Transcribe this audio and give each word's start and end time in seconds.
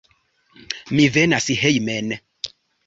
Mi 0.99 1.07
venas 1.19 1.51
hejmen. 1.61 2.13